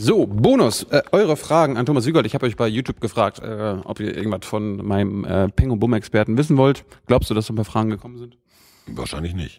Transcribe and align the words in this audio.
So, 0.00 0.28
Bonus. 0.28 0.84
Äh, 0.84 1.02
eure 1.10 1.36
Fragen 1.36 1.76
an 1.76 1.84
Thomas 1.84 2.06
Wiegold. 2.06 2.24
Ich 2.24 2.34
habe 2.34 2.46
euch 2.46 2.54
bei 2.54 2.68
YouTube 2.68 3.00
gefragt, 3.00 3.40
äh, 3.40 3.74
ob 3.82 3.98
ihr 3.98 4.16
irgendwas 4.16 4.46
von 4.46 4.76
meinem 4.86 5.24
äh, 5.24 5.48
Peng 5.48 5.72
und 5.72 5.80
Bumm-Experten 5.80 6.38
wissen 6.38 6.56
wollt. 6.56 6.84
Glaubst 7.08 7.30
du, 7.30 7.34
dass 7.34 7.46
so 7.46 7.52
ein 7.52 7.56
paar 7.56 7.64
Fragen 7.64 7.90
gekommen 7.90 8.16
sind? 8.16 8.38
Wahrscheinlich 8.86 9.34
nicht. 9.34 9.58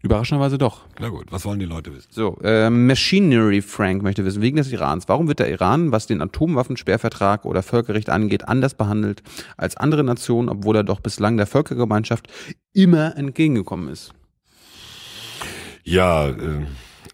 Überraschenderweise 0.00 0.56
doch. 0.56 0.86
Na 0.98 1.10
gut, 1.10 1.30
was 1.30 1.44
wollen 1.44 1.58
die 1.58 1.66
Leute 1.66 1.94
wissen? 1.94 2.08
So, 2.10 2.38
äh, 2.42 2.70
Machinery 2.70 3.60
Frank 3.60 4.02
möchte 4.02 4.24
wissen, 4.24 4.40
wegen 4.40 4.56
des 4.56 4.72
Irans, 4.72 5.08
warum 5.08 5.28
wird 5.28 5.40
der 5.40 5.50
Iran, 5.50 5.92
was 5.92 6.06
den 6.06 6.22
Atomwaffensperrvertrag 6.22 7.44
oder 7.44 7.62
Völkerrecht 7.62 8.08
angeht, 8.08 8.48
anders 8.48 8.72
behandelt 8.72 9.22
als 9.58 9.76
andere 9.76 10.04
Nationen, 10.04 10.48
obwohl 10.48 10.76
er 10.76 10.84
doch 10.84 11.00
bislang 11.00 11.36
der 11.36 11.46
Völkergemeinschaft 11.46 12.28
immer 12.72 13.14
entgegengekommen 13.18 13.88
ist? 13.88 14.14
Ja, 15.84 16.28
äh, 16.28 16.64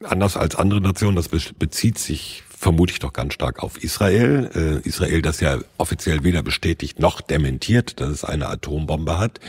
anders 0.04 0.36
als 0.36 0.54
andere 0.54 0.80
Nationen, 0.80 1.16
das 1.16 1.29
bezieht 1.29 1.98
sich 1.98 2.44
vermute 2.62 2.92
ich 2.92 3.00
doch 3.00 3.12
ganz 3.12 3.34
stark 3.34 3.62
auf 3.62 3.82
Israel. 3.82 4.80
Äh, 4.84 4.88
Israel, 4.88 5.20
das 5.20 5.41
ja 5.41 5.59
offiziell 5.78 6.23
weder 6.23 6.42
bestätigt 6.42 7.00
noch 7.00 7.20
dementiert, 7.20 8.00
dass 8.00 8.10
es 8.10 8.24
eine 8.24 8.48
Atombombe 8.48 9.18
hat. 9.18 9.41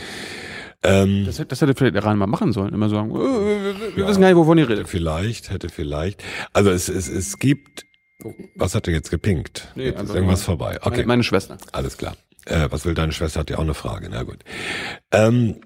Ähm, 0.82 1.24
das, 1.24 1.36
das 1.36 1.60
hätte 1.60 1.74
vielleicht 1.74 1.94
der 1.94 2.02
Iran 2.02 2.18
mal 2.18 2.26
machen 2.26 2.52
sollen, 2.52 2.74
immer 2.74 2.88
sagen, 2.88 3.10
äh, 3.12 3.14
wir 3.14 4.02
ja, 4.02 4.08
wissen 4.08 4.20
gar 4.20 4.28
nicht, 4.28 4.36
wovon 4.36 4.58
ihr 4.58 4.68
redet. 4.68 4.88
Vielleicht, 4.88 5.50
hätte 5.50 5.68
vielleicht. 5.68 6.22
Also 6.52 6.70
es, 6.70 6.88
es, 6.88 7.08
es 7.08 7.38
gibt, 7.38 7.86
was 8.56 8.74
hat 8.74 8.88
er 8.88 8.92
jetzt 8.92 9.10
gepinkt? 9.10 9.68
Nee, 9.76 9.86
jetzt 9.86 10.02
ist 10.02 10.14
irgendwas 10.14 10.42
vorbei. 10.42 10.78
Okay. 10.82 10.96
Meine, 10.98 11.06
meine 11.06 11.24
Schwester. 11.24 11.56
Alles 11.70 11.96
klar. 11.96 12.16
Äh, 12.46 12.66
was 12.70 12.84
will 12.84 12.94
deine 12.94 13.12
Schwester? 13.12 13.40
Hat 13.40 13.50
ja 13.50 13.56
auch 13.56 13.62
eine 13.62 13.74
Frage. 13.74 14.08
Na 14.10 14.24
gut. 14.24 14.44
Ähm, 15.12 15.60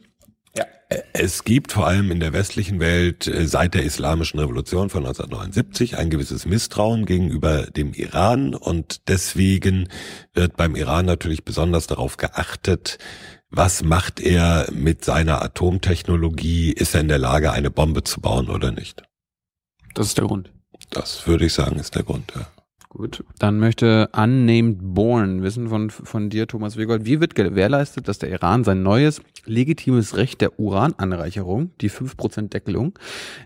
ja. 0.56 0.64
Es 1.12 1.44
gibt 1.44 1.72
vor 1.72 1.86
allem 1.86 2.10
in 2.10 2.18
der 2.18 2.32
westlichen 2.32 2.80
Welt 2.80 3.26
äh, 3.26 3.46
seit 3.46 3.74
der 3.74 3.82
Islamischen 3.82 4.40
Revolution 4.40 4.88
von 4.88 5.04
1979 5.04 5.98
ein 5.98 6.08
gewisses 6.08 6.46
Misstrauen 6.46 7.04
gegenüber 7.04 7.66
dem 7.66 7.92
Iran 7.92 8.54
und 8.54 9.06
deswegen 9.08 9.88
wird 10.32 10.56
beim 10.56 10.76
Iran 10.76 11.04
natürlich 11.04 11.44
besonders 11.44 11.86
darauf 11.86 12.16
geachtet, 12.16 12.98
was 13.50 13.82
macht 13.82 14.20
er 14.20 14.70
mit 14.72 15.04
seiner 15.04 15.42
Atomtechnologie? 15.42 16.70
Ist 16.72 16.94
er 16.94 17.00
in 17.00 17.08
der 17.08 17.18
Lage, 17.18 17.52
eine 17.52 17.70
Bombe 17.70 18.04
zu 18.04 18.20
bauen 18.20 18.48
oder 18.48 18.72
nicht? 18.72 19.02
Das 19.94 20.06
ist 20.06 20.18
der 20.18 20.26
Grund. 20.26 20.52
Das 20.90 21.26
würde 21.26 21.46
ich 21.46 21.54
sagen, 21.54 21.78
ist 21.78 21.94
der 21.94 22.02
Grund, 22.02 22.32
ja. 22.34 22.46
Gut, 22.98 23.22
dann 23.38 23.60
möchte 23.60 24.10
Unnamed 24.12 24.78
Born 24.80 25.44
wissen 25.44 25.68
von, 25.68 25.88
von 25.88 26.30
dir, 26.30 26.48
Thomas 26.48 26.76
Wegold, 26.76 27.04
wie 27.04 27.20
wird 27.20 27.36
gewährleistet, 27.36 28.08
dass 28.08 28.18
der 28.18 28.28
Iran 28.28 28.64
sein 28.64 28.82
neues 28.82 29.22
legitimes 29.44 30.16
Recht 30.16 30.40
der 30.40 30.58
Urananreicherung, 30.58 31.70
die 31.80 31.92
5% 31.92 32.48
Deckelung, 32.48 32.98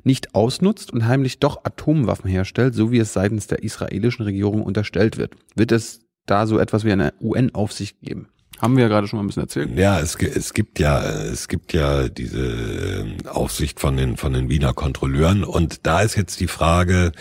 nicht 0.05 0.34
ausnutzt 0.34 0.91
und 0.91 1.06
heimlich 1.06 1.39
doch 1.39 1.67
Atomwaffen 1.67 2.31
herstellt, 2.31 2.75
so 2.75 2.92
wie 2.92 2.98
es 2.98 3.12
seitens 3.12 3.47
der 3.47 3.62
israelischen 3.62 4.25
Regierung 4.25 4.62
unterstellt 4.62 5.19
wird? 5.19 5.34
Wird 5.55 5.70
es 5.70 6.00
da 6.25 6.47
so 6.47 6.59
etwas 6.59 6.87
wie 6.87 6.92
eine 6.92 7.12
UN-Aufsicht 7.20 8.00
geben? 8.00 8.28
Haben 8.59 8.77
wir 8.77 8.84
ja 8.84 8.89
gerade 8.89 9.06
schon 9.06 9.19
mal 9.19 9.25
ein 9.25 9.27
bisschen 9.27 9.42
erzählt. 9.42 9.77
Ja, 9.77 10.00
es, 10.00 10.14
es 10.14 10.55
gibt 10.55 10.78
ja, 10.78 11.03
es 11.03 11.48
gibt 11.48 11.75
ja 11.75 12.09
diese 12.09 13.03
ähm, 13.03 13.16
Aufsicht 13.28 13.81
von 13.81 13.98
den, 13.98 14.16
von 14.16 14.33
den 14.33 14.48
Wiener 14.48 14.72
Kontrolleuren 14.72 15.44
und 15.44 15.87
da 15.87 16.00
ist 16.00 16.16
jetzt 16.16 16.41
die 16.41 16.47
Frage, 16.47 17.12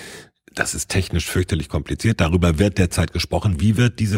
das 0.54 0.74
ist 0.74 0.90
technisch 0.90 1.28
fürchterlich 1.28 1.70
kompliziert. 1.70 2.20
Darüber 2.20 2.60
wird 2.60 2.78
derzeit 2.78 3.14
gesprochen. 3.14 3.62
Wie 3.62 3.78
wird 3.78 4.00
diese 4.00 4.18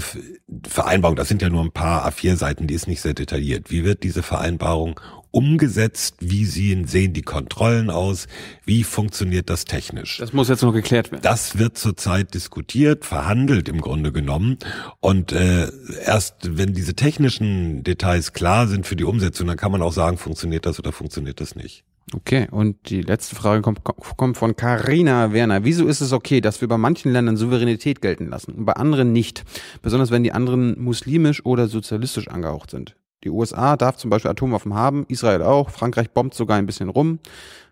Vereinbarung, 0.68 1.16
das 1.16 1.28
sind 1.28 1.42
ja 1.42 1.50
nur 1.50 1.64
ein 1.64 1.72
paar 1.72 2.08
A4-Seiten, 2.08 2.68
die 2.68 2.74
ist 2.74 2.88
nicht 2.88 3.02
sehr 3.02 3.14
detailliert, 3.14 3.70
wie 3.70 3.84
wird 3.84 4.04
diese 4.04 4.24
Vereinbarung 4.24 5.00
umgesetzt? 5.30 6.18
Wie 6.20 6.46
sehen, 6.46 6.86
sehen 6.86 7.14
die 7.14 7.24
Kontrollen 7.24 7.90
aus? 7.90 8.28
Wie 8.66 8.84
funktioniert 8.84 9.50
das 9.50 9.66
technisch? 9.66 10.18
Das 10.18 10.32
muss 10.32 10.48
jetzt 10.48 10.62
noch 10.62 10.72
geklärt 10.72 11.12
werden. 11.12 11.24
Das 11.24 11.58
wird 11.58 11.78
zurzeit 11.78 12.34
diskutiert, 12.34 13.06
verhandelt 13.06 13.68
im 13.68 13.82
Grunde 13.82 14.12
genommen. 14.12 14.58
Und 15.00 15.32
äh, 15.32 15.70
erst 16.06 16.58
wenn 16.58 16.74
diese 16.74 16.96
technischen 16.96 17.84
Details 17.84 18.34
klar 18.34 18.68
sind 18.68 18.86
für 18.86 18.96
die 18.96 19.06
Umsetzung, 19.06 19.48
dann 19.48 19.58
kann 19.58 19.72
man 19.72 19.82
auch 19.82 19.94
sagen, 19.94 20.18
funktioniert 20.18 20.66
das 20.66 20.80
oder 20.80 20.92
funktioniert 20.92 21.42
das 21.42 21.56
nicht. 21.56 21.84
Okay, 22.16 22.48
und 22.52 22.90
die 22.90 23.02
letzte 23.02 23.36
Frage 23.36 23.62
kommt, 23.62 23.84
kommt 23.84 24.38
von 24.38 24.56
Karina 24.56 25.34
Werner. 25.34 25.64
Wieso 25.64 25.88
ist 25.88 26.02
es 26.02 26.14
okay, 26.14 26.42
dass 26.42 26.62
wir 26.62 26.68
bei 26.68 26.78
manchen 26.78 27.12
Ländern 27.12 27.38
Souveränität 27.38 28.02
gelten 28.02 28.28
lassen 28.28 28.54
und 28.54 28.66
bei 28.66 28.74
anderen 28.74 29.12
nicht? 29.12 29.44
Besonders 29.82 30.12
wenn 30.12 30.24
die 30.24 30.32
anderen 30.32 30.82
muslimisch 30.82 31.46
oder 31.46 31.68
sozialistisch 31.68 32.28
angehaucht 32.28 32.72
sind. 32.72 32.96
Die 33.24 33.30
USA 33.30 33.78
darf 33.78 33.98
zum 33.98 34.10
Beispiel 34.10 34.32
Atomwaffen 34.32 34.74
haben, 34.74 35.06
Israel 35.08 35.42
auch, 35.42 35.70
Frankreich 35.70 36.12
bombt 36.12 36.34
sogar 36.34 36.58
ein 36.58 36.66
bisschen 36.66 36.90
rum. 36.90 37.20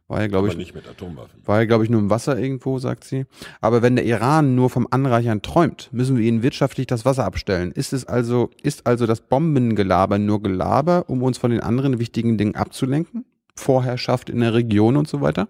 War 0.07 0.22
ja, 0.22 0.28
glaube 0.28 0.50
ich, 0.50 0.58
nicht 0.58 0.75
mit 0.75 0.88
Atomwaffen. 0.90 1.40
War 1.46 1.59
ja, 1.59 1.66
glaube 1.66 1.85
ich, 1.85 1.90
nur 1.90 2.02
im 2.02 2.09
Wasser 2.09 2.38
irgendwo, 2.38 2.79
sagt 2.79 3.06
sie. 3.06 3.25
Aber 3.62 3.81
wenn 3.81 3.96
der 3.96 4.06
Iran 4.06 4.56
nur 4.56 4.69
vom 4.69 4.88
Anreichern 4.91 5.41
träumt, 5.41 5.90
müssen 5.94 6.18
wir 6.18 6.25
ihnen 6.25 6.44
wirtschaftlich 6.44 6.85
das 6.88 7.06
Wasser 7.06 7.23
abstellen. 7.23 7.72
Ist 7.72 7.94
es 7.94 8.06
also, 8.06 8.50
ist 8.62 8.88
also 8.88 9.06
das 9.06 9.22
Bombengelaber 9.22 10.19
nur 10.19 10.41
Gelaber, 10.41 11.06
um 11.08 11.23
uns 11.23 11.38
von 11.38 11.52
den 11.52 11.62
anderen 11.62 11.97
wichtigen 12.00 12.38
Dingen 12.38 12.56
abzulenken? 12.56 13.23
Vorherrschaft 13.56 14.30
in 14.30 14.40
der 14.40 14.54
Region 14.54 14.98
und 14.98 15.08
so 15.08 15.22
weiter? 15.22 15.48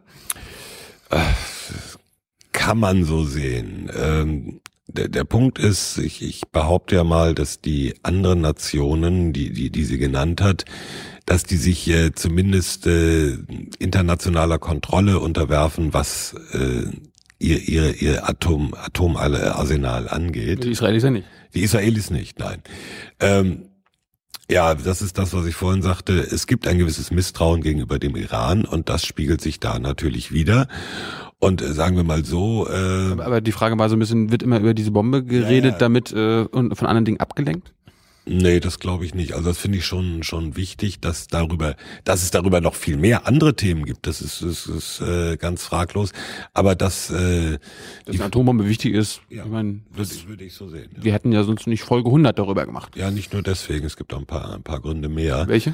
Kann 2.51 2.79
man 2.79 3.03
so 3.03 3.23
sehen. 3.23 3.89
Ähm, 3.97 4.61
der, 4.87 5.07
der 5.07 5.23
Punkt 5.23 5.59
ist, 5.59 5.97
ich, 5.97 6.21
ich 6.21 6.41
behaupte 6.51 6.95
ja 6.95 7.03
mal, 7.03 7.33
dass 7.33 7.61
die 7.61 7.93
anderen 8.03 8.41
Nationen, 8.41 9.33
die, 9.33 9.51
die, 9.53 9.69
die 9.69 9.83
sie 9.83 9.97
genannt 9.97 10.41
hat, 10.41 10.65
dass 11.25 11.43
die 11.43 11.57
sich 11.57 11.87
äh, 11.89 12.11
zumindest 12.13 12.87
äh, 12.87 13.37
internationaler 13.79 14.59
Kontrolle 14.59 15.19
unterwerfen, 15.19 15.93
was 15.93 16.35
äh, 16.51 16.85
ihr, 17.39 17.59
ihr, 17.67 18.01
ihr 18.01 18.29
Atom, 18.29 18.73
Atomarsenal 18.73 20.09
angeht. 20.09 20.63
Die 20.63 20.71
Israelis 20.71 21.03
ja 21.03 21.11
nicht. 21.11 21.27
Die 21.53 21.61
Israelis 21.61 22.09
nicht, 22.09 22.39
nein. 22.39 22.61
Ähm, 23.19 23.70
ja, 24.49 24.75
das 24.75 25.01
ist 25.01 25.17
das, 25.17 25.33
was 25.33 25.45
ich 25.45 25.55
vorhin 25.55 25.81
sagte. 25.81 26.19
Es 26.19 26.47
gibt 26.47 26.67
ein 26.67 26.77
gewisses 26.77 27.11
Misstrauen 27.11 27.61
gegenüber 27.61 27.99
dem 27.99 28.15
Iran 28.15 28.65
und 28.65 28.89
das 28.89 29.05
spiegelt 29.05 29.41
sich 29.41 29.59
da 29.59 29.79
natürlich 29.79 30.31
wieder. 30.31 30.67
Und 31.39 31.61
äh, 31.61 31.73
sagen 31.73 31.95
wir 31.95 32.03
mal 32.03 32.23
so. 32.23 32.67
Äh, 32.69 33.19
aber, 33.19 33.41
die 33.41 33.51
Frage 33.51 33.77
war 33.79 33.89
so 33.89 33.95
ein 33.95 33.99
bisschen, 33.99 34.31
wird 34.31 34.43
immer 34.43 34.59
über 34.59 34.73
diese 34.73 34.91
Bombe 34.91 35.23
geredet, 35.23 35.63
ja, 35.63 35.71
ja. 35.71 35.77
damit 35.77 36.11
äh, 36.11 36.41
und 36.43 36.75
von 36.77 36.87
anderen 36.87 37.05
Dingen 37.05 37.19
abgelenkt? 37.19 37.73
Nee, 38.25 38.59
das 38.59 38.79
glaube 38.79 39.05
ich 39.05 39.15
nicht. 39.15 39.33
Also 39.33 39.49
das 39.49 39.57
finde 39.57 39.79
ich 39.79 39.85
schon 39.85 40.21
schon 40.21 40.55
wichtig, 40.55 40.99
dass 40.99 41.27
darüber, 41.27 41.75
dass 42.03 42.21
es 42.21 42.29
darüber 42.29 42.61
noch 42.61 42.75
viel 42.75 42.97
mehr 42.97 43.25
andere 43.25 43.55
Themen 43.55 43.83
gibt. 43.83 44.05
Das 44.05 44.21
ist, 44.21 44.43
das 44.43 44.67
ist 44.67 45.01
äh, 45.01 45.37
ganz 45.37 45.63
fraglos. 45.63 46.11
Aber 46.53 46.75
dass, 46.75 47.09
äh, 47.09 47.57
dass 48.05 48.15
eine 48.15 48.25
Atombombe 48.25 48.67
wichtig 48.67 48.93
ist, 48.93 49.21
ja, 49.29 49.43
ich 49.43 49.49
meine, 49.49 49.81
das, 49.95 50.09
das 50.09 50.27
würde 50.27 50.43
ich 50.43 50.53
so 50.53 50.69
sehen. 50.69 50.91
Ja. 50.95 51.03
Wir 51.03 51.13
hätten 51.13 51.31
ja 51.31 51.43
sonst 51.43 51.65
nicht 51.65 51.83
Folge 51.83 52.09
100 52.09 52.37
darüber 52.37 52.65
gemacht. 52.65 52.95
Ja, 52.95 53.09
nicht 53.09 53.33
nur 53.33 53.41
deswegen. 53.41 53.85
Es 53.85 53.97
gibt 53.97 54.13
auch 54.13 54.19
ein 54.19 54.27
paar 54.27 54.53
ein 54.53 54.63
paar 54.63 54.81
Gründe 54.81 55.09
mehr. 55.09 55.47
Welche? 55.47 55.73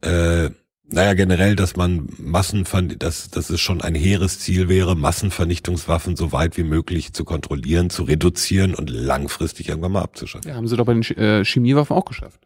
Äh, 0.00 0.50
naja, 0.88 1.14
generell, 1.14 1.56
dass 1.56 1.76
man 1.76 2.08
Massenver 2.16 2.82
dass, 2.82 3.28
dass 3.30 3.50
es 3.50 3.60
schon 3.60 3.80
ein 3.80 3.94
hehres 3.94 4.38
Ziel 4.38 4.68
wäre, 4.68 4.94
Massenvernichtungswaffen 4.94 6.16
so 6.16 6.32
weit 6.32 6.56
wie 6.56 6.62
möglich 6.62 7.12
zu 7.12 7.24
kontrollieren, 7.24 7.90
zu 7.90 8.04
reduzieren 8.04 8.74
und 8.74 8.88
langfristig 8.90 9.68
irgendwann 9.68 9.92
mal 9.92 10.02
abzuschaffen. 10.02 10.48
Ja, 10.48 10.56
haben 10.56 10.68
sie 10.68 10.76
doch 10.76 10.86
bei 10.86 10.94
den 10.94 11.02
äh, 11.02 11.44
Chemiewaffen 11.44 11.96
auch 11.96 12.04
geschafft. 12.04 12.40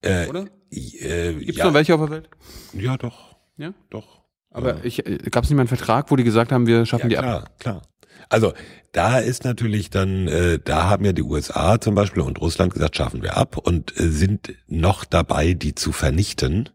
Äh, 0.00 0.28
Oder? 0.28 0.46
Äh, 0.70 1.34
Gibt 1.34 1.50
es 1.50 1.56
ja. 1.56 1.66
noch 1.66 1.74
welche 1.74 1.94
auf 1.94 2.00
der 2.00 2.10
Welt? 2.10 2.30
Ja, 2.72 2.96
doch. 2.96 3.36
Ja? 3.58 3.74
Doch. 3.90 4.22
Aber 4.50 4.76
ja. 4.76 4.84
ich, 4.84 5.06
äh, 5.06 5.18
gab 5.30 5.44
es 5.44 5.50
nicht 5.50 5.56
mal 5.56 5.62
einen 5.62 5.68
Vertrag, 5.68 6.10
wo 6.10 6.16
die 6.16 6.24
gesagt 6.24 6.52
haben, 6.52 6.66
wir 6.66 6.86
schaffen 6.86 7.10
ja, 7.10 7.20
die 7.20 7.26
klar, 7.26 7.42
ab? 7.42 7.58
Klar, 7.58 7.82
Also 8.30 8.54
da 8.92 9.18
ist 9.18 9.44
natürlich 9.44 9.90
dann, 9.90 10.26
äh, 10.28 10.58
da 10.58 10.88
haben 10.88 11.04
ja 11.04 11.12
die 11.12 11.22
USA 11.22 11.80
zum 11.80 11.94
Beispiel 11.94 12.22
und 12.22 12.40
Russland 12.40 12.72
gesagt, 12.72 12.96
schaffen 12.96 13.22
wir 13.22 13.36
ab 13.36 13.58
und 13.58 13.98
äh, 13.98 14.08
sind 14.08 14.54
noch 14.68 15.04
dabei, 15.04 15.54
die 15.54 15.74
zu 15.74 15.92
vernichten. 15.92 16.70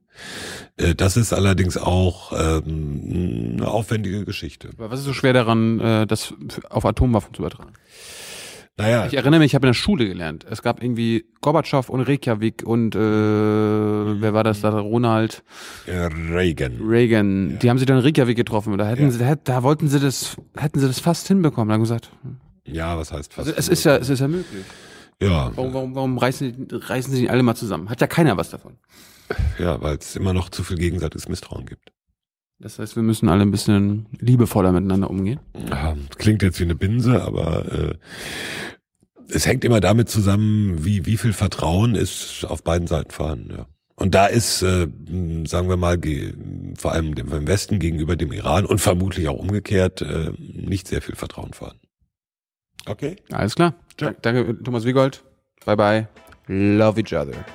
Äh, 0.77 0.95
das 0.95 1.17
ist 1.17 1.33
allerdings 1.33 1.77
auch 1.77 2.31
ähm, 2.33 3.57
eine 3.57 3.67
aufwendige 3.67 4.25
Geschichte. 4.25 4.69
Aber 4.77 4.91
was 4.91 4.99
ist 4.99 5.05
so 5.05 5.13
schwer 5.13 5.33
daran, 5.33 5.79
äh, 5.79 6.07
das 6.07 6.33
auf 6.69 6.85
Atomwaffen 6.85 7.33
zu 7.33 7.41
übertragen? 7.41 7.73
Naja. 8.79 9.07
Ich 9.07 9.15
erinnere 9.15 9.39
mich, 9.39 9.47
ich 9.47 9.55
habe 9.55 9.65
in 9.65 9.71
der 9.71 9.73
Schule 9.73 10.07
gelernt. 10.07 10.45
Es 10.47 10.61
gab 10.61 10.83
irgendwie 10.83 11.25
Gorbatschow 11.41 11.89
und 11.89 12.01
Reykjavik 12.01 12.61
und 12.63 12.95
äh, 12.95 12.99
wer 12.99 14.33
war 14.35 14.43
das 14.43 14.61
da? 14.61 14.69
Ronald 14.69 15.43
Reagan. 15.87 16.77
Reagan. 16.87 17.51
Ja. 17.51 17.55
Die 17.57 17.69
haben 17.71 17.79
sich 17.79 17.87
dann 17.87 17.97
in 17.97 18.03
Reykjavik 18.03 18.37
getroffen. 18.37 18.77
Da 18.77 18.85
hätten 18.85 19.09
ja. 19.09 19.11
sie, 19.11 19.39
da, 19.43 19.63
wollten 19.63 19.87
sie 19.87 19.99
das, 19.99 20.37
hätten 20.55 20.79
sie 20.79 20.85
das 20.85 20.99
fast 20.99 21.27
hinbekommen. 21.27 21.69
Da 21.69 21.73
haben 21.73 21.81
gesagt. 21.81 22.11
Ja, 22.65 22.95
was 22.99 23.11
heißt 23.11 23.33
fast? 23.33 23.47
Also 23.47 23.57
es 23.57 23.67
ist 23.67 23.83
ja, 23.83 23.97
es 23.97 24.09
ist 24.09 24.19
ja 24.19 24.27
möglich. 24.27 24.63
Ja. 25.21 25.51
Warum, 25.55 25.73
warum, 25.73 25.95
warum 25.95 26.17
reißen, 26.17 26.67
reißen 26.71 27.13
sie 27.13 27.21
nicht 27.21 27.31
alle 27.31 27.43
mal 27.43 27.55
zusammen? 27.55 27.89
Hat 27.89 28.01
ja 28.01 28.07
keiner 28.07 28.37
was 28.37 28.49
davon. 28.49 28.77
Ja, 29.59 29.81
weil 29.81 29.97
es 29.97 30.15
immer 30.15 30.33
noch 30.33 30.49
zu 30.49 30.63
viel 30.63 30.77
gegenseitiges 30.77 31.27
Misstrauen 31.27 31.65
gibt. 31.65 31.91
Das 32.59 32.79
heißt, 32.79 32.95
wir 32.95 33.03
müssen 33.03 33.29
alle 33.29 33.43
ein 33.43 33.51
bisschen 33.51 34.07
liebevoller 34.19 34.71
miteinander 34.71 35.09
umgehen. 35.09 35.39
Ja, 35.69 35.95
klingt 36.17 36.41
jetzt 36.41 36.59
wie 36.59 36.63
eine 36.63 36.75
Binse, 36.75 37.23
aber 37.23 37.71
äh, 37.71 37.93
es 39.29 39.45
hängt 39.45 39.63
immer 39.63 39.79
damit 39.79 40.09
zusammen, 40.09 40.83
wie, 40.83 41.05
wie 41.05 41.17
viel 41.17 41.33
Vertrauen 41.33 41.95
ist 41.95 42.45
auf 42.45 42.63
beiden 42.63 42.87
Seiten 42.87 43.11
vorhanden. 43.11 43.51
Ja. 43.51 43.67
Und 43.95 44.15
da 44.15 44.27
ist, 44.27 44.61
äh, 44.61 44.87
sagen 45.45 45.69
wir 45.69 45.77
mal, 45.77 45.99
vor 46.77 46.91
allem 46.91 47.15
dem 47.15 47.47
Westen 47.47 47.79
gegenüber 47.79 48.15
dem 48.15 48.31
Iran 48.31 48.65
und 48.65 48.79
vermutlich 48.79 49.27
auch 49.27 49.37
umgekehrt 49.37 50.01
äh, 50.01 50.31
nicht 50.37 50.87
sehr 50.87 51.01
viel 51.01 51.15
Vertrauen 51.15 51.53
vorhanden. 51.53 51.81
Okay. 52.85 53.17
Alles 53.31 53.55
klar. 53.55 53.75
Danke, 53.97 54.63
Thomas 54.63 54.85
Wiegold. 54.85 55.21
Bye 55.65 55.75
bye. 55.75 56.07
Love 56.47 56.99
each 56.99 57.13
other. 57.13 57.45